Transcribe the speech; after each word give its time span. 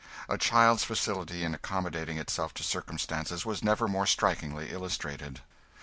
A 0.27 0.35
child's 0.35 0.83
facility 0.83 1.43
in 1.43 1.53
accommodating 1.53 2.17
itself 2.17 2.55
to 2.55 2.63
circumstances 2.63 3.45
was 3.45 3.61
never 3.63 3.87
more 3.87 4.07
strikingly 4.07 4.71
illustrated. 4.71 5.41